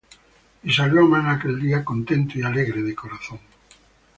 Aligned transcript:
Y 0.63 0.73
salió 0.73 1.01
Amán 1.01 1.27
aquel 1.27 1.61
día 1.61 1.85
contento 1.85 2.39
y 2.39 2.41
alegre 2.41 2.81
de 2.81 2.95
corazón; 2.95 3.39